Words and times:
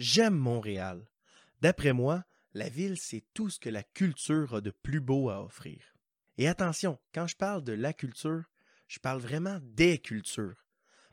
J'aime 0.00 0.34
Montréal. 0.34 1.06
D'après 1.60 1.92
moi, 1.92 2.24
la 2.54 2.70
ville, 2.70 2.96
c'est 2.96 3.22
tout 3.34 3.50
ce 3.50 3.60
que 3.60 3.68
la 3.68 3.82
culture 3.82 4.54
a 4.54 4.62
de 4.62 4.70
plus 4.70 5.02
beau 5.02 5.28
à 5.28 5.44
offrir. 5.44 5.94
Et 6.38 6.48
attention, 6.48 6.98
quand 7.12 7.26
je 7.26 7.36
parle 7.36 7.62
de 7.62 7.74
la 7.74 7.92
culture, 7.92 8.44
je 8.88 8.98
parle 8.98 9.20
vraiment 9.20 9.58
des 9.60 9.98
cultures. 9.98 10.64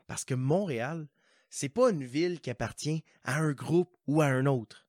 Parce 0.06 0.24
que 0.24 0.32
Montréal, 0.32 1.06
c'est 1.50 1.68
pas 1.68 1.90
une 1.90 2.06
ville 2.06 2.40
qui 2.40 2.48
appartient 2.48 3.04
à 3.24 3.36
un 3.36 3.52
groupe 3.52 3.94
ou 4.06 4.22
à 4.22 4.28
un 4.28 4.46
autre. 4.46 4.88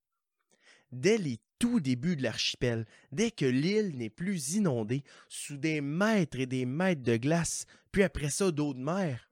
Dès 0.93 1.17
les 1.17 1.41
tout 1.59 1.81
débuts 1.81 2.15
de 2.15 2.23
l'archipel, 2.23 2.85
dès 3.11 3.31
que 3.31 3.43
l'île 3.43 3.97
n'est 3.97 4.09
plus 4.09 4.53
inondée 4.53 5.03
sous 5.27 5.57
des 5.57 5.81
mètres 5.81 6.39
et 6.39 6.45
des 6.45 6.65
mètres 6.65 7.03
de 7.03 7.17
glace, 7.17 7.65
puis 7.91 8.03
après 8.03 8.29
ça 8.29 8.49
d'eau 8.49 8.73
de 8.73 8.79
mer, 8.79 9.29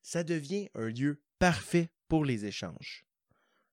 ça 0.00 0.22
devient 0.22 0.68
un 0.76 0.90
lieu 0.90 1.20
parfait 1.40 1.90
pour 2.06 2.24
les 2.24 2.46
échanges. 2.46 3.04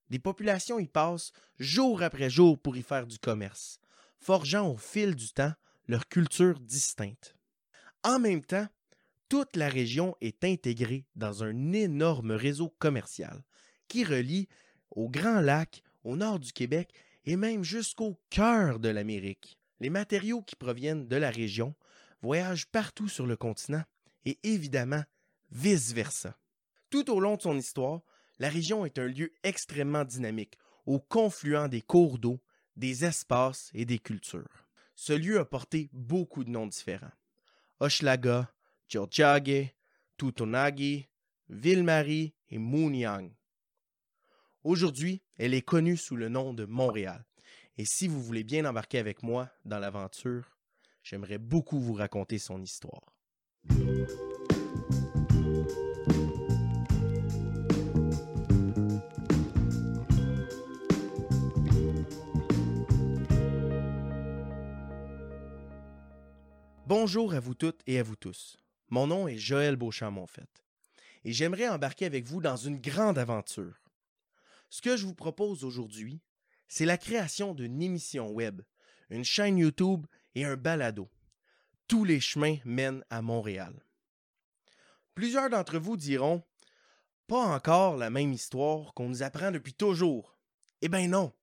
Des 0.09 0.19
populations 0.19 0.79
y 0.79 0.87
passent 0.87 1.31
jour 1.59 2.01
après 2.01 2.29
jour 2.29 2.57
pour 2.57 2.77
y 2.77 2.81
faire 2.81 3.07
du 3.07 3.19
commerce, 3.19 3.79
forgeant 4.19 4.69
au 4.69 4.77
fil 4.77 5.15
du 5.15 5.29
temps 5.29 5.53
leur 5.87 6.07
culture 6.07 6.59
distincte. 6.59 7.35
En 8.03 8.19
même 8.19 8.43
temps, 8.43 8.67
toute 9.29 9.55
la 9.55 9.67
région 9.67 10.15
est 10.21 10.43
intégrée 10.43 11.05
dans 11.15 11.43
un 11.43 11.73
énorme 11.73 12.31
réseau 12.31 12.69
commercial 12.79 13.43
qui 13.87 14.03
relie 14.03 14.47
au 14.91 15.09
Grand 15.09 15.41
Lac, 15.41 15.83
au 16.03 16.15
nord 16.15 16.39
du 16.39 16.53
Québec 16.53 16.93
et 17.25 17.35
même 17.35 17.63
jusqu'au 17.63 18.17
cœur 18.29 18.79
de 18.79 18.89
l'Amérique. 18.89 19.59
Les 19.79 19.89
matériaux 19.89 20.41
qui 20.41 20.55
proviennent 20.55 21.07
de 21.07 21.17
la 21.17 21.29
région 21.29 21.75
voyagent 22.21 22.67
partout 22.67 23.09
sur 23.09 23.25
le 23.25 23.35
continent 23.35 23.83
et 24.25 24.39
évidemment 24.43 25.03
vice-versa. 25.51 26.37
Tout 26.89 27.11
au 27.11 27.19
long 27.19 27.35
de 27.35 27.41
son 27.41 27.57
histoire, 27.57 28.01
la 28.39 28.49
région 28.49 28.85
est 28.85 28.99
un 28.99 29.07
lieu 29.07 29.33
extrêmement 29.43 30.05
dynamique, 30.05 30.57
au 30.85 30.99
confluent 30.99 31.69
des 31.69 31.81
cours 31.81 32.17
d'eau, 32.17 32.39
des 32.75 33.05
espaces 33.05 33.71
et 33.73 33.85
des 33.85 33.99
cultures. 33.99 34.67
Ce 34.95 35.13
lieu 35.13 35.39
a 35.39 35.45
porté 35.45 35.89
beaucoup 35.93 36.43
de 36.43 36.49
noms 36.49 36.67
différents. 36.67 37.11
Hochelaga, 37.79 38.51
Tiohtià:ke, 38.87 39.75
Tutonagi, 40.17 41.07
Ville-Marie 41.49 42.33
et 42.49 42.57
Mouniang. 42.57 43.29
Aujourd'hui, 44.63 45.21
elle 45.37 45.53
est 45.53 45.61
connue 45.61 45.97
sous 45.97 46.15
le 46.15 46.29
nom 46.29 46.53
de 46.53 46.65
Montréal. 46.65 47.23
Et 47.77 47.85
si 47.85 48.07
vous 48.07 48.21
voulez 48.21 48.43
bien 48.43 48.65
embarquer 48.65 48.97
avec 48.97 49.21
moi 49.21 49.49
dans 49.65 49.79
l'aventure, 49.79 50.57
j'aimerais 51.03 51.37
beaucoup 51.37 51.79
vous 51.79 51.93
raconter 51.93 52.39
son 52.39 52.61
histoire. 52.61 53.13
Bonjour 66.87 67.33
à 67.33 67.41
vous 67.41 67.53
toutes 67.53 67.81
et 67.85 67.99
à 67.99 68.03
vous 68.03 68.15
tous. 68.15 68.55
Mon 68.87 69.07
nom 69.07 69.27
est 69.27 69.35
Joël 69.35 69.75
Beauchamp-Monfait 69.75 70.47
et 71.25 71.33
j'aimerais 71.33 71.67
embarquer 71.67 72.05
avec 72.05 72.23
vous 72.23 72.39
dans 72.39 72.55
une 72.55 72.79
grande 72.79 73.17
aventure. 73.17 73.81
Ce 74.69 74.81
que 74.81 74.95
je 74.95 75.05
vous 75.05 75.13
propose 75.13 75.65
aujourd'hui, 75.65 76.21
c'est 76.69 76.85
la 76.85 76.97
création 76.97 77.53
d'une 77.53 77.81
émission 77.81 78.29
web, 78.29 78.61
une 79.09 79.25
chaîne 79.25 79.57
YouTube 79.57 80.07
et 80.33 80.45
un 80.45 80.55
balado. 80.55 81.09
Tous 81.89 82.05
les 82.05 82.21
chemins 82.21 82.55
mènent 82.63 83.03
à 83.09 83.21
Montréal. 83.21 83.73
Plusieurs 85.13 85.49
d'entre 85.49 85.79
vous 85.79 85.97
diront 85.97 86.41
Pas 87.27 87.43
encore 87.47 87.97
la 87.97 88.09
même 88.09 88.31
histoire 88.31 88.93
qu'on 88.93 89.09
nous 89.09 89.23
apprend 89.23 89.51
depuis 89.51 89.73
toujours. 89.73 90.37
Eh 90.81 90.87
bien 90.87 91.09
non. 91.09 91.33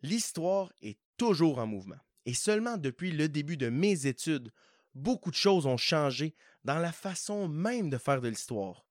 L'histoire 0.00 0.72
est 0.80 0.98
toujours 1.18 1.58
en 1.58 1.66
mouvement. 1.66 2.05
Et 2.26 2.34
seulement 2.34 2.76
depuis 2.76 3.12
le 3.12 3.28
début 3.28 3.56
de 3.56 3.68
mes 3.68 4.06
études, 4.06 4.52
beaucoup 4.94 5.30
de 5.30 5.36
choses 5.36 5.66
ont 5.66 5.76
changé 5.76 6.34
dans 6.64 6.78
la 6.78 6.92
façon 6.92 7.48
même 7.48 7.88
de 7.88 7.98
faire 7.98 8.20
de 8.20 8.28
l'histoire. 8.28 8.84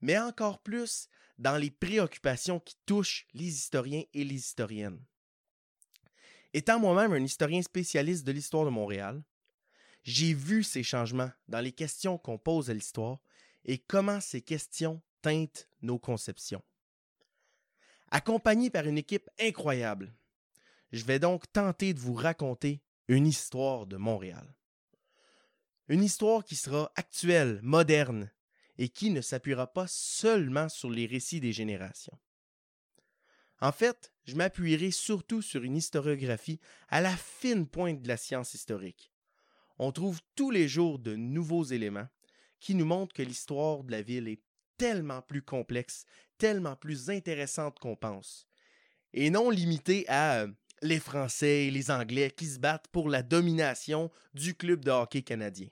Mais 0.00 0.18
encore 0.18 0.58
plus 0.58 1.08
dans 1.38 1.56
les 1.56 1.70
préoccupations 1.70 2.60
qui 2.60 2.76
touchent 2.84 3.26
les 3.34 3.46
historiens 3.46 4.02
et 4.12 4.24
les 4.24 4.34
historiennes. 4.34 5.00
Étant 6.52 6.80
moi-même 6.80 7.12
un 7.12 7.24
historien 7.24 7.62
spécialiste 7.62 8.26
de 8.26 8.32
l'histoire 8.32 8.64
de 8.64 8.70
Montréal, 8.70 9.22
j'ai 10.02 10.34
vu 10.34 10.62
ces 10.62 10.82
changements 10.82 11.30
dans 11.48 11.60
les 11.60 11.72
questions 11.72 12.18
qu'on 12.18 12.38
pose 12.38 12.70
à 12.70 12.74
l'histoire 12.74 13.18
et 13.64 13.78
comment 13.78 14.20
ces 14.20 14.40
questions 14.40 15.02
teintent 15.20 15.68
nos 15.82 15.98
conceptions. 15.98 16.62
Accompagné 18.10 18.70
par 18.70 18.86
une 18.86 18.98
équipe 18.98 19.28
incroyable, 19.38 20.14
je 20.92 21.04
vais 21.04 21.18
donc 21.18 21.50
tenter 21.52 21.94
de 21.94 22.00
vous 22.00 22.14
raconter 22.14 22.82
une 23.08 23.26
histoire 23.26 23.86
de 23.86 23.96
Montréal. 23.96 24.54
Une 25.88 26.02
histoire 26.02 26.44
qui 26.44 26.56
sera 26.56 26.90
actuelle, 26.96 27.60
moderne, 27.62 28.30
et 28.78 28.88
qui 28.88 29.10
ne 29.10 29.20
s'appuiera 29.20 29.72
pas 29.72 29.86
seulement 29.88 30.68
sur 30.68 30.90
les 30.90 31.06
récits 31.06 31.40
des 31.40 31.52
générations. 31.52 32.18
En 33.60 33.72
fait, 33.72 34.12
je 34.24 34.34
m'appuierai 34.34 34.90
surtout 34.90 35.40
sur 35.40 35.62
une 35.62 35.76
historiographie 35.76 36.60
à 36.88 37.00
la 37.00 37.16
fine 37.16 37.66
pointe 37.66 38.02
de 38.02 38.08
la 38.08 38.16
science 38.16 38.52
historique. 38.54 39.12
On 39.78 39.92
trouve 39.92 40.20
tous 40.34 40.50
les 40.50 40.68
jours 40.68 40.98
de 40.98 41.16
nouveaux 41.16 41.64
éléments 41.64 42.08
qui 42.60 42.74
nous 42.74 42.84
montrent 42.84 43.14
que 43.14 43.22
l'histoire 43.22 43.84
de 43.84 43.92
la 43.92 44.02
ville 44.02 44.28
est 44.28 44.42
tellement 44.76 45.22
plus 45.22 45.42
complexe, 45.42 46.04
tellement 46.38 46.76
plus 46.76 47.08
intéressante 47.08 47.78
qu'on 47.78 47.96
pense, 47.96 48.46
et 49.14 49.30
non 49.30 49.48
limitée 49.48 50.06
à 50.08 50.42
euh, 50.42 50.48
les 50.82 51.00
Français 51.00 51.66
et 51.66 51.70
les 51.70 51.90
Anglais 51.90 52.30
qui 52.30 52.46
se 52.46 52.58
battent 52.58 52.88
pour 52.88 53.08
la 53.08 53.22
domination 53.22 54.10
du 54.34 54.54
club 54.54 54.84
de 54.84 54.90
hockey 54.90 55.22
canadien. 55.22 55.68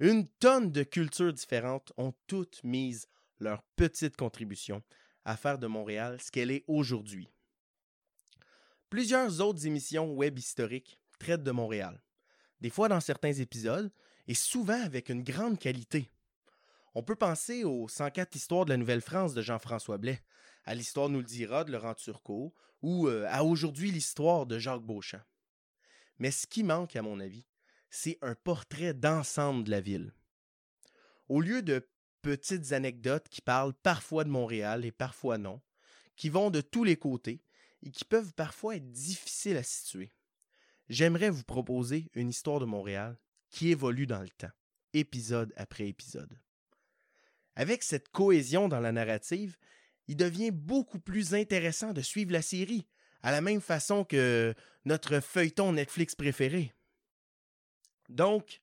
Une 0.00 0.26
tonne 0.26 0.72
de 0.72 0.82
cultures 0.82 1.32
différentes 1.32 1.92
ont 1.96 2.12
toutes 2.26 2.62
mis 2.64 3.02
leur 3.38 3.62
petite 3.76 4.16
contribution 4.16 4.82
à 5.24 5.36
faire 5.36 5.58
de 5.58 5.66
Montréal 5.66 6.18
ce 6.20 6.30
qu'elle 6.30 6.50
est 6.50 6.64
aujourd'hui. 6.66 7.28
Plusieurs 8.90 9.40
autres 9.40 9.66
émissions 9.66 10.12
web 10.12 10.38
historiques 10.38 10.98
traitent 11.18 11.44
de 11.44 11.50
Montréal, 11.50 12.02
des 12.60 12.70
fois 12.70 12.88
dans 12.88 13.00
certains 13.00 13.32
épisodes 13.32 13.90
et 14.26 14.34
souvent 14.34 14.82
avec 14.82 15.08
une 15.08 15.22
grande 15.22 15.58
qualité. 15.58 16.10
On 16.94 17.02
peut 17.02 17.16
penser 17.16 17.64
aux 17.64 17.88
104 17.88 18.36
histoires 18.36 18.64
de 18.64 18.70
la 18.70 18.76
Nouvelle-France 18.76 19.34
de 19.34 19.40
Jean-François 19.40 19.98
Blais, 19.98 20.20
à 20.64 20.74
l'histoire 20.74 21.08
nous 21.08 21.18
le 21.18 21.24
dira 21.24 21.64
de 21.64 21.72
Laurent 21.72 21.94
Turcot 21.94 22.54
ou 22.82 23.08
euh, 23.08 23.26
à 23.28 23.44
aujourd'hui 23.44 23.90
l'histoire 23.90 24.46
de 24.46 24.58
Jacques 24.58 24.84
Beauchamp. 24.84 25.22
Mais 26.18 26.30
ce 26.30 26.46
qui 26.46 26.62
manque, 26.62 26.96
à 26.96 27.02
mon 27.02 27.20
avis, 27.20 27.46
c'est 27.90 28.18
un 28.22 28.34
portrait 28.34 28.94
d'ensemble 28.94 29.64
de 29.64 29.70
la 29.70 29.80
ville. 29.80 30.12
Au 31.28 31.40
lieu 31.40 31.62
de 31.62 31.88
petites 32.22 32.72
anecdotes 32.72 33.28
qui 33.28 33.40
parlent 33.40 33.74
parfois 33.74 34.24
de 34.24 34.30
Montréal 34.30 34.84
et 34.84 34.92
parfois 34.92 35.38
non, 35.38 35.60
qui 36.16 36.28
vont 36.28 36.50
de 36.50 36.60
tous 36.60 36.84
les 36.84 36.96
côtés 36.96 37.42
et 37.82 37.90
qui 37.90 38.04
peuvent 38.04 38.32
parfois 38.34 38.76
être 38.76 38.90
difficiles 38.90 39.56
à 39.56 39.62
situer, 39.62 40.12
j'aimerais 40.88 41.30
vous 41.30 41.44
proposer 41.44 42.10
une 42.14 42.28
histoire 42.28 42.60
de 42.60 42.64
Montréal 42.64 43.18
qui 43.50 43.70
évolue 43.70 44.06
dans 44.06 44.22
le 44.22 44.30
temps, 44.30 44.52
épisode 44.92 45.52
après 45.56 45.88
épisode. 45.88 46.38
Avec 47.54 47.82
cette 47.82 48.08
cohésion 48.08 48.68
dans 48.68 48.80
la 48.80 48.92
narrative, 48.92 49.56
il 50.08 50.16
devient 50.16 50.50
beaucoup 50.50 50.98
plus 50.98 51.34
intéressant 51.34 51.92
de 51.92 52.00
suivre 52.00 52.32
la 52.32 52.42
série, 52.42 52.86
à 53.22 53.30
la 53.30 53.40
même 53.40 53.60
façon 53.60 54.04
que 54.04 54.54
notre 54.84 55.20
feuilleton 55.20 55.72
Netflix 55.72 56.14
préféré. 56.14 56.74
Donc, 58.08 58.60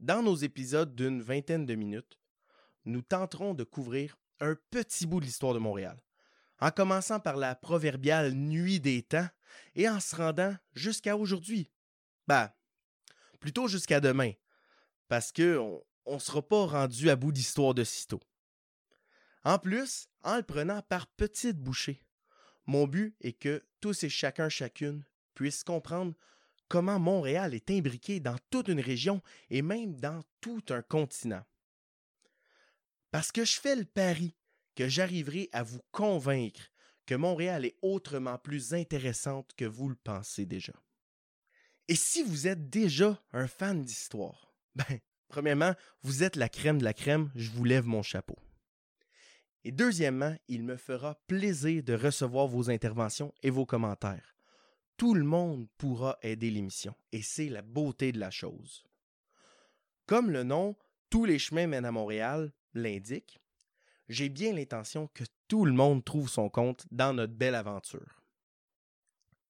dans 0.00 0.22
nos 0.22 0.34
épisodes 0.34 0.94
d'une 0.94 1.22
vingtaine 1.22 1.64
de 1.64 1.74
minutes, 1.74 2.18
nous 2.84 3.02
tenterons 3.02 3.54
de 3.54 3.64
couvrir 3.64 4.18
un 4.40 4.56
petit 4.70 5.06
bout 5.06 5.20
de 5.20 5.26
l'histoire 5.26 5.54
de 5.54 5.60
Montréal, 5.60 6.02
en 6.60 6.70
commençant 6.70 7.20
par 7.20 7.36
la 7.36 7.54
proverbiale 7.54 8.32
nuit 8.32 8.80
des 8.80 9.02
temps 9.02 9.28
et 9.74 9.88
en 9.88 10.00
se 10.00 10.16
rendant 10.16 10.56
jusqu'à 10.74 11.16
aujourd'hui. 11.16 11.70
Bah, 12.26 12.54
plutôt 13.38 13.68
jusqu'à 13.68 14.00
demain, 14.00 14.32
parce 15.08 15.30
que 15.30 15.58
on 16.04 16.14
ne 16.14 16.18
sera 16.18 16.42
pas 16.42 16.66
rendu 16.66 17.08
à 17.10 17.16
bout 17.16 17.32
d'histoire 17.32 17.74
de 17.74 17.84
sitôt. 17.84 18.20
En 19.44 19.58
plus, 19.58 20.08
en 20.22 20.36
le 20.36 20.42
prenant 20.42 20.82
par 20.82 21.06
petites 21.06 21.58
bouchées, 21.58 22.02
mon 22.66 22.86
but 22.86 23.16
est 23.20 23.32
que 23.32 23.64
tous 23.80 24.04
et 24.04 24.08
chacun 24.08 24.48
chacune 24.48 25.04
puissent 25.34 25.64
comprendre 25.64 26.14
comment 26.68 26.98
Montréal 26.98 27.54
est 27.54 27.70
imbriqué 27.70 28.20
dans 28.20 28.36
toute 28.50 28.68
une 28.68 28.80
région 28.80 29.20
et 29.50 29.62
même 29.62 29.94
dans 29.96 30.22
tout 30.40 30.64
un 30.70 30.82
continent. 30.82 31.44
Parce 33.10 33.32
que 33.32 33.44
je 33.44 33.60
fais 33.60 33.76
le 33.76 33.84
pari 33.84 34.34
que 34.74 34.88
j'arriverai 34.88 35.48
à 35.52 35.62
vous 35.62 35.82
convaincre 35.90 36.70
que 37.04 37.14
Montréal 37.14 37.64
est 37.64 37.76
autrement 37.82 38.38
plus 38.38 38.74
intéressante 38.74 39.52
que 39.56 39.64
vous 39.64 39.88
le 39.88 39.96
pensez 39.96 40.46
déjà. 40.46 40.72
Et 41.88 41.96
si 41.96 42.22
vous 42.22 42.46
êtes 42.46 42.70
déjà 42.70 43.20
un 43.32 43.48
fan 43.48 43.82
d'histoire, 43.82 44.54
ben, 44.76 45.00
premièrement, 45.28 45.74
vous 46.02 46.22
êtes 46.22 46.36
la 46.36 46.48
crème 46.48 46.78
de 46.78 46.84
la 46.84 46.94
crème, 46.94 47.30
je 47.34 47.50
vous 47.50 47.64
lève 47.64 47.86
mon 47.86 48.02
chapeau. 48.02 48.36
Et 49.64 49.72
deuxièmement, 49.72 50.36
il 50.48 50.64
me 50.64 50.76
fera 50.76 51.14
plaisir 51.26 51.82
de 51.82 51.94
recevoir 51.94 52.48
vos 52.48 52.70
interventions 52.70 53.32
et 53.42 53.50
vos 53.50 53.66
commentaires. 53.66 54.34
Tout 54.96 55.14
le 55.14 55.24
monde 55.24 55.68
pourra 55.78 56.18
aider 56.22 56.50
l'émission, 56.50 56.94
et 57.12 57.22
c'est 57.22 57.48
la 57.48 57.62
beauté 57.62 58.12
de 58.12 58.18
la 58.18 58.30
chose. 58.30 58.84
Comme 60.06 60.30
le 60.30 60.42
nom 60.42 60.76
Tous 61.10 61.24
les 61.24 61.38
chemins 61.38 61.66
mènent 61.66 61.84
à 61.84 61.92
Montréal 61.92 62.52
l'indique, 62.74 63.38
j'ai 64.08 64.28
bien 64.28 64.52
l'intention 64.52 65.08
que 65.14 65.24
tout 65.48 65.64
le 65.64 65.72
monde 65.72 66.04
trouve 66.04 66.28
son 66.28 66.48
compte 66.48 66.86
dans 66.90 67.14
notre 67.14 67.34
belle 67.34 67.54
aventure. 67.54 68.22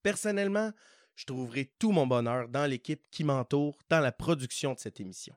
Personnellement, 0.02 0.72
je 1.14 1.26
trouverai 1.26 1.72
tout 1.78 1.92
mon 1.92 2.06
bonheur 2.06 2.48
dans 2.48 2.66
l'équipe 2.66 3.06
qui 3.10 3.24
m'entoure 3.24 3.78
dans 3.88 4.00
la 4.00 4.12
production 4.12 4.74
de 4.74 4.78
cette 4.78 5.00
émission. 5.00 5.36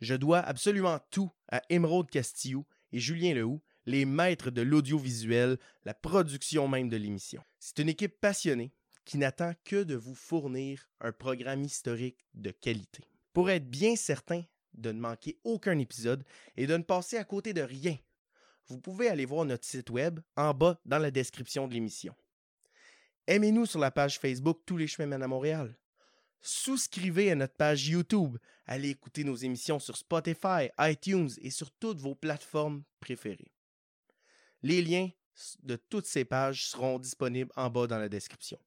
Je 0.00 0.14
dois 0.14 0.40
absolument 0.40 0.98
tout 1.10 1.30
à 1.48 1.62
Émeraude 1.68 2.10
Castillo 2.10 2.66
et 2.92 2.98
Julien 2.98 3.34
Lehoux, 3.34 3.62
les 3.86 4.04
maîtres 4.04 4.50
de 4.50 4.62
l'audiovisuel, 4.62 5.58
la 5.84 5.94
production 5.94 6.68
même 6.68 6.88
de 6.88 6.96
l'émission. 6.96 7.42
C'est 7.58 7.78
une 7.78 7.88
équipe 7.88 8.20
passionnée 8.20 8.72
qui 9.04 9.18
n'attend 9.18 9.52
que 9.64 9.82
de 9.82 9.94
vous 9.94 10.14
fournir 10.14 10.88
un 11.00 11.12
programme 11.12 11.62
historique 11.62 12.24
de 12.34 12.50
qualité. 12.50 13.04
Pour 13.32 13.50
être 13.50 13.68
bien 13.68 13.96
certain 13.96 14.42
de 14.74 14.92
ne 14.92 15.00
manquer 15.00 15.38
aucun 15.44 15.78
épisode 15.78 16.24
et 16.56 16.66
de 16.66 16.76
ne 16.76 16.82
passer 16.82 17.16
à 17.16 17.24
côté 17.24 17.52
de 17.52 17.60
rien, 17.60 17.96
vous 18.66 18.80
pouvez 18.80 19.08
aller 19.08 19.26
voir 19.26 19.44
notre 19.44 19.66
site 19.66 19.90
web 19.90 20.20
en 20.36 20.54
bas 20.54 20.80
dans 20.86 20.98
la 20.98 21.10
description 21.10 21.68
de 21.68 21.74
l'émission. 21.74 22.14
Aimez-nous 23.26 23.66
sur 23.66 23.78
la 23.78 23.90
page 23.90 24.18
Facebook 24.18 24.60
Tous 24.64 24.76
les 24.76 24.86
chemins 24.86 25.06
mènent 25.06 25.22
à 25.22 25.28
Montréal. 25.28 25.76
Souscrivez 26.40 27.30
à 27.30 27.34
notre 27.34 27.54
page 27.54 27.88
YouTube. 27.88 28.36
Allez 28.66 28.90
écouter 28.90 29.24
nos 29.24 29.36
émissions 29.36 29.78
sur 29.78 29.96
Spotify, 29.96 30.68
iTunes 30.78 31.30
et 31.40 31.50
sur 31.50 31.70
toutes 31.70 32.00
vos 32.00 32.14
plateformes 32.14 32.84
préférées. 33.00 33.53
Les 34.64 34.82
liens 34.82 35.10
de 35.62 35.76
toutes 35.76 36.06
ces 36.06 36.24
pages 36.24 36.66
seront 36.66 36.98
disponibles 36.98 37.52
en 37.54 37.70
bas 37.70 37.86
dans 37.86 37.98
la 37.98 38.08
description. 38.08 38.58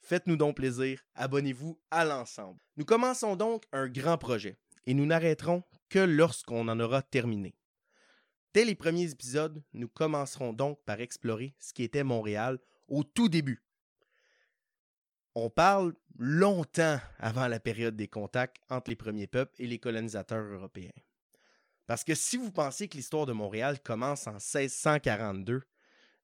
Faites-nous 0.00 0.36
donc 0.36 0.56
plaisir, 0.56 1.00
abonnez-vous 1.14 1.80
à 1.90 2.04
l'ensemble. 2.04 2.60
Nous 2.76 2.84
commençons 2.84 3.36
donc 3.36 3.64
un 3.72 3.88
grand 3.88 4.18
projet 4.18 4.58
et 4.84 4.92
nous 4.92 5.06
n'arrêterons 5.06 5.62
que 5.88 6.00
lorsqu'on 6.00 6.68
en 6.68 6.78
aura 6.78 7.00
terminé. 7.00 7.54
Dès 8.52 8.66
les 8.66 8.74
premiers 8.74 9.10
épisodes, 9.10 9.62
nous 9.72 9.88
commencerons 9.88 10.52
donc 10.52 10.82
par 10.84 11.00
explorer 11.00 11.54
ce 11.60 11.72
qui 11.72 11.82
était 11.82 12.04
Montréal 12.04 12.58
au 12.88 13.04
tout 13.04 13.28
début, 13.28 13.62
on 15.38 15.50
parle 15.50 15.92
longtemps 16.18 16.98
avant 17.18 17.46
la 17.46 17.60
période 17.60 17.94
des 17.94 18.08
contacts 18.08 18.56
entre 18.70 18.88
les 18.88 18.96
premiers 18.96 19.26
peuples 19.26 19.52
et 19.58 19.66
les 19.66 19.78
colonisateurs 19.78 20.42
européens. 20.42 20.88
Parce 21.86 22.04
que 22.04 22.14
si 22.14 22.36
vous 22.36 22.50
pensez 22.50 22.88
que 22.88 22.96
l'histoire 22.96 23.26
de 23.26 23.32
Montréal 23.32 23.80
commence 23.80 24.26
en 24.26 24.32
1642, 24.32 25.62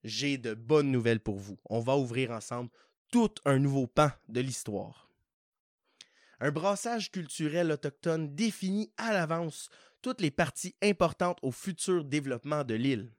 j'ai 0.05 0.39
de 0.39 0.55
bonnes 0.55 0.91
nouvelles 0.91 1.21
pour 1.21 1.39
vous. 1.39 1.59
On 1.71 1.81
va 1.81 1.97
ouvrir 1.97 2.33
ensemble 2.33 2.71
tout 3.11 3.35
un 3.45 3.59
nouveau 3.59 3.87
pan 3.87 4.11
de 4.29 4.41
l'histoire. 4.41 5.09
Un 6.41 6.51
brassage 6.51 7.13
culturel 7.13 7.71
autochtone 7.71 8.35
définit 8.35 8.93
à 8.97 9.13
l'avance 9.13 9.69
toutes 10.01 10.21
les 10.21 10.33
parties 10.33 10.75
importantes 10.83 11.39
au 11.43 11.53
futur 11.53 12.05
développement 12.05 12.65
de 12.65 12.75
l'île. 12.75 13.13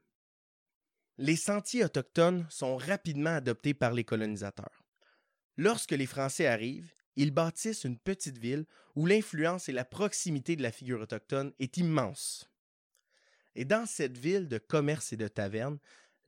Les 1.17 1.37
sentiers 1.37 1.85
autochtones 1.85 2.45
sont 2.49 2.75
rapidement 2.75 3.35
adoptés 3.35 3.73
par 3.73 3.93
les 3.93 4.03
colonisateurs. 4.03 4.83
Lorsque 5.55 5.91
les 5.91 6.07
Français 6.07 6.47
arrivent, 6.47 6.91
ils 7.15 7.31
bâtissent 7.31 7.83
une 7.83 7.97
petite 7.97 8.37
ville 8.37 8.65
où 8.95 9.05
l'influence 9.05 9.69
et 9.69 9.73
la 9.73 9.85
proximité 9.85 10.55
de 10.55 10.63
la 10.63 10.71
figure 10.71 11.01
autochtone 11.01 11.53
est 11.59 11.77
immense. 11.77 12.49
Et 13.55 13.65
dans 13.65 13.85
cette 13.85 14.17
ville 14.17 14.47
de 14.47 14.57
commerce 14.57 15.13
et 15.13 15.17
de 15.17 15.27
taverne, 15.27 15.77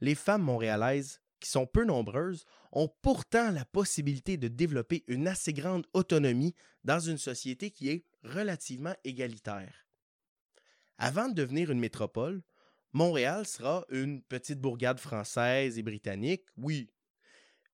les 0.01 0.15
femmes 0.15 0.43
montréalaises, 0.43 1.21
qui 1.39 1.49
sont 1.49 1.65
peu 1.65 1.85
nombreuses, 1.85 2.45
ont 2.71 2.89
pourtant 3.01 3.51
la 3.51 3.65
possibilité 3.65 4.37
de 4.37 4.47
développer 4.47 5.03
une 5.07 5.27
assez 5.27 5.53
grande 5.53 5.85
autonomie 5.93 6.55
dans 6.83 6.99
une 6.99 7.17
société 7.17 7.71
qui 7.71 7.89
est 7.89 8.05
relativement 8.23 8.95
égalitaire. 9.03 9.85
Avant 10.97 11.27
de 11.27 11.33
devenir 11.33 11.71
une 11.71 11.79
métropole, 11.79 12.41
Montréal 12.93 13.45
sera 13.45 13.85
une 13.89 14.21
petite 14.21 14.61
bourgade 14.61 14.99
française 14.99 15.77
et 15.77 15.83
britannique, 15.83 16.45
oui, 16.55 16.89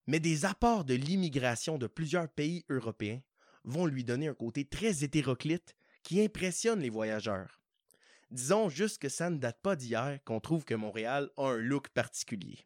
mais 0.08 0.20
des 0.20 0.46
apports 0.46 0.86
de 0.86 0.94
l'immigration 0.94 1.78
de 1.78 1.88
plusieurs 1.88 2.30
pays 2.30 2.66
européens 2.70 3.22
vont 3.64 3.86
lui 3.86 4.04
donner 4.04 4.28
un 4.28 4.34
côté 4.34 4.66
très 4.66 5.04
hétéroclite 5.04 5.76
qui 6.04 6.22
impressionne 6.22 6.80
les 6.80 6.90
voyageurs. 6.90 7.62
Disons 8.32 8.70
juste 8.70 9.00
que 9.00 9.10
ça 9.10 9.30
ne 9.30 9.38
date 9.38 9.62
pas 9.62 9.76
d'hier 9.76 10.20
qu'on 10.26 10.40
trouve 10.40 10.64
que 10.64 10.74
Montréal 10.74 11.30
a 11.38 11.50
un 11.50 11.58
look 11.58 11.90
particulier. 11.90 12.60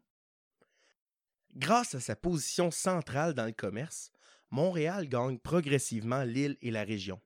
Grâce 1.56 1.96
à 1.96 2.00
sa 2.00 2.16
position 2.16 2.70
centrale 2.70 3.34
dans 3.34 3.46
le 3.46 3.52
commerce, 3.52 4.12
Montréal 4.52 5.08
gagne 5.08 5.40
progressivement 5.40 6.24
l'île 6.24 6.58
et 6.62 6.70
la 6.70 6.84
région. 6.84 7.20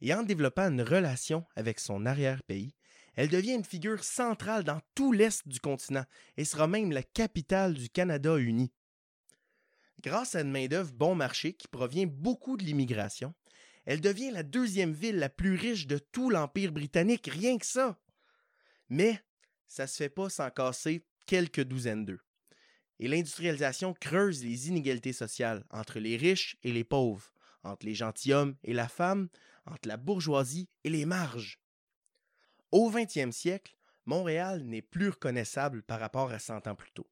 Et 0.00 0.14
en 0.14 0.22
développant 0.22 0.70
une 0.70 0.82
relation 0.82 1.44
avec 1.56 1.80
son 1.80 2.06
arrière-pays, 2.06 2.74
elle 3.14 3.28
devient 3.28 3.54
une 3.54 3.64
figure 3.64 4.04
centrale 4.04 4.64
dans 4.64 4.80
tout 4.94 5.12
l'Est 5.12 5.48
du 5.48 5.60
continent 5.60 6.04
et 6.36 6.44
sera 6.44 6.66
même 6.66 6.92
la 6.92 7.02
capitale 7.02 7.74
du 7.74 7.88
Canada 7.88 8.36
uni. 8.36 8.72
Grâce 10.04 10.34
à 10.34 10.42
une 10.42 10.50
main-d'œuvre 10.50 10.92
bon 10.92 11.14
marché 11.14 11.54
qui 11.54 11.66
provient 11.66 12.06
beaucoup 12.06 12.58
de 12.58 12.62
l'immigration, 12.62 13.32
elle 13.86 14.02
devient 14.02 14.30
la 14.30 14.42
deuxième 14.42 14.92
ville 14.92 15.16
la 15.16 15.30
plus 15.30 15.54
riche 15.54 15.86
de 15.86 15.96
tout 15.96 16.28
l'Empire 16.28 16.72
britannique, 16.72 17.26
rien 17.26 17.56
que 17.56 17.64
ça. 17.64 17.98
Mais 18.90 19.18
ça 19.66 19.86
se 19.86 19.96
fait 19.96 20.10
pas 20.10 20.28
sans 20.28 20.50
casser 20.50 21.06
quelques 21.24 21.64
douzaines 21.64 22.04
d'eux. 22.04 22.20
Et 22.98 23.08
l'industrialisation 23.08 23.94
creuse 23.94 24.44
les 24.44 24.68
inégalités 24.68 25.14
sociales 25.14 25.64
entre 25.70 25.98
les 25.98 26.18
riches 26.18 26.58
et 26.62 26.72
les 26.72 26.84
pauvres, 26.84 27.32
entre 27.62 27.86
les 27.86 27.94
gentilshommes 27.94 28.56
et 28.62 28.74
la 28.74 28.88
femme, 28.88 29.30
entre 29.64 29.88
la 29.88 29.96
bourgeoisie 29.96 30.68
et 30.84 30.90
les 30.90 31.06
marges. 31.06 31.62
Au 32.72 32.90
20e 32.90 33.32
siècle, 33.32 33.74
Montréal 34.04 34.64
n'est 34.64 34.82
plus 34.82 35.08
reconnaissable 35.08 35.82
par 35.82 35.98
rapport 35.98 36.30
à 36.30 36.38
100 36.38 36.66
ans 36.66 36.74
plus 36.74 36.92
tôt. 36.92 37.08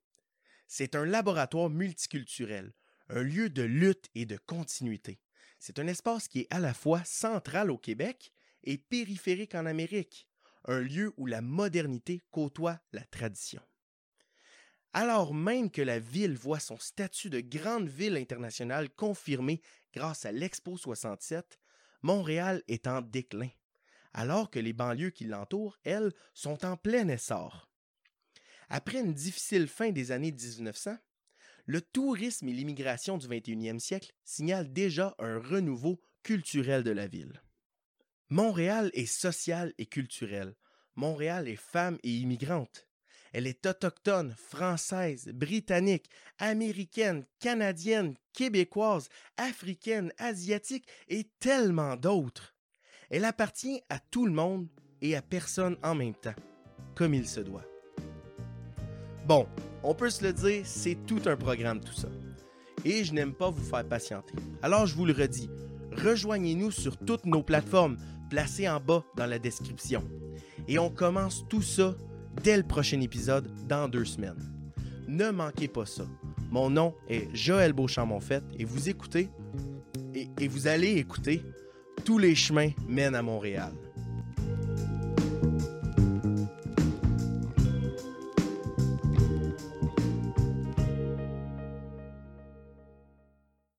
C'est 0.68 0.94
un 0.94 1.06
laboratoire 1.06 1.70
multiculturel, 1.70 2.74
un 3.08 3.22
lieu 3.22 3.50
de 3.50 3.62
lutte 3.62 4.08
et 4.14 4.26
de 4.26 4.36
continuité. 4.36 5.20
C'est 5.58 5.78
un 5.78 5.86
espace 5.86 6.28
qui 6.28 6.40
est 6.40 6.52
à 6.52 6.60
la 6.60 6.74
fois 6.74 7.04
central 7.04 7.70
au 7.70 7.78
Québec 7.78 8.32
et 8.64 8.78
périphérique 8.78 9.54
en 9.54 9.66
Amérique, 9.66 10.28
un 10.64 10.80
lieu 10.80 11.12
où 11.16 11.26
la 11.26 11.40
modernité 11.40 12.20
côtoie 12.30 12.80
la 12.92 13.04
tradition. 13.04 13.62
Alors 14.92 15.32
même 15.32 15.70
que 15.70 15.82
la 15.82 15.98
ville 15.98 16.36
voit 16.36 16.60
son 16.60 16.76
statut 16.76 17.30
de 17.30 17.40
grande 17.40 17.88
ville 17.88 18.16
internationale 18.16 18.90
confirmé 18.90 19.62
grâce 19.94 20.26
à 20.26 20.32
l'Expo 20.32 20.76
67, 20.76 21.58
Montréal 22.02 22.62
est 22.68 22.86
en 22.86 23.00
déclin, 23.00 23.48
alors 24.12 24.50
que 24.50 24.58
les 24.58 24.72
banlieues 24.72 25.10
qui 25.10 25.24
l'entourent, 25.24 25.78
elles, 25.84 26.12
sont 26.34 26.64
en 26.64 26.76
plein 26.76 27.08
essor. 27.08 27.70
Après 28.68 29.00
une 29.00 29.14
difficile 29.14 29.68
fin 29.68 29.90
des 29.90 30.12
années 30.12 30.32
1900, 30.32 30.96
le 31.66 31.80
tourisme 31.80 32.48
et 32.48 32.52
l'immigration 32.52 33.18
du 33.18 33.26
21e 33.26 33.78
siècle 33.78 34.12
signalent 34.24 34.68
déjà 34.68 35.14
un 35.18 35.38
renouveau 35.38 36.00
culturel 36.22 36.82
de 36.82 36.90
la 36.90 37.06
ville. 37.06 37.42
Montréal 38.28 38.90
est 38.94 39.06
sociale 39.06 39.72
et 39.78 39.86
culturelle. 39.86 40.54
Montréal 40.96 41.48
est 41.48 41.56
femme 41.56 41.98
et 42.02 42.10
immigrante. 42.10 42.88
Elle 43.32 43.46
est 43.46 43.64
autochtone, 43.66 44.34
française, 44.36 45.28
britannique, 45.28 46.10
américaine, 46.38 47.24
canadienne, 47.40 48.14
québécoise, 48.32 49.08
africaine, 49.36 50.12
asiatique 50.18 50.86
et 51.08 51.30
tellement 51.38 51.96
d'autres. 51.96 52.54
Elle 53.10 53.24
appartient 53.24 53.82
à 53.88 53.98
tout 53.98 54.26
le 54.26 54.32
monde 54.32 54.68
et 55.00 55.16
à 55.16 55.22
personne 55.22 55.76
en 55.82 55.94
même 55.94 56.14
temps, 56.14 56.34
comme 56.94 57.14
il 57.14 57.28
se 57.28 57.40
doit. 57.40 57.71
Bon, 59.26 59.46
on 59.84 59.94
peut 59.94 60.10
se 60.10 60.24
le 60.24 60.32
dire, 60.32 60.62
c'est 60.64 60.96
tout 61.06 61.20
un 61.26 61.36
programme 61.36 61.80
tout 61.80 61.92
ça. 61.92 62.08
Et 62.84 63.04
je 63.04 63.12
n'aime 63.12 63.32
pas 63.32 63.50
vous 63.50 63.62
faire 63.62 63.86
patienter. 63.86 64.34
Alors 64.62 64.86
je 64.86 64.96
vous 64.96 65.06
le 65.06 65.12
redis, 65.12 65.48
rejoignez-nous 65.92 66.72
sur 66.72 66.96
toutes 66.96 67.26
nos 67.26 67.42
plateformes 67.42 67.96
placées 68.30 68.68
en 68.68 68.80
bas 68.80 69.04
dans 69.16 69.26
la 69.26 69.38
description. 69.38 70.02
Et 70.66 70.78
on 70.78 70.90
commence 70.90 71.44
tout 71.48 71.62
ça 71.62 71.94
dès 72.42 72.56
le 72.56 72.64
prochain 72.64 73.00
épisode 73.00 73.48
dans 73.68 73.88
deux 73.88 74.04
semaines. 74.04 74.52
Ne 75.06 75.30
manquez 75.30 75.68
pas 75.68 75.86
ça. 75.86 76.04
Mon 76.50 76.70
nom 76.70 76.94
est 77.08 77.28
Joël 77.34 77.72
Beauchamp-Monfette 77.72 78.44
et 78.58 78.64
vous 78.64 78.88
écoutez 78.88 79.28
et, 80.14 80.28
et 80.38 80.48
vous 80.48 80.66
allez 80.66 80.96
écouter 80.96 81.42
Tous 82.04 82.18
les 82.18 82.34
chemins 82.34 82.70
mènent 82.88 83.14
à 83.14 83.22
Montréal. 83.22 83.72